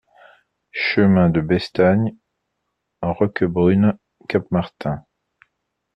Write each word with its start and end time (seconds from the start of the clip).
Chemin 0.73 1.29
de 1.29 1.41
Bestagne, 1.41 2.15
Roquebrune-Cap-Martin 3.03 5.05